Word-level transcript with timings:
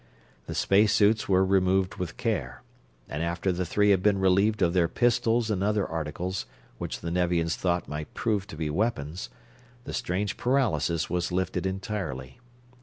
The 0.47 0.55
space 0.55 0.93
suits 0.93 1.29
were 1.29 1.45
removed 1.45 1.97
with 1.97 2.17
care, 2.17 2.63
and 3.07 3.21
after 3.21 3.51
the 3.51 3.67
three 3.67 3.91
had 3.91 4.01
been 4.01 4.17
relieved 4.17 4.63
of 4.63 4.73
their 4.73 4.87
pistols 4.87 5.51
and 5.51 5.61
other 5.61 5.85
articles 5.87 6.47
which 6.79 7.01
the 7.01 7.11
Nevians 7.11 7.55
thought 7.55 7.87
might 7.87 8.11
prove 8.15 8.47
to 8.47 8.57
be 8.57 8.71
weapons, 8.71 9.29
the 9.83 9.93
strange 9.93 10.37
paralysis 10.37 11.07
was 11.07 11.31
lifted 11.31 11.67
entirely. 11.67 12.39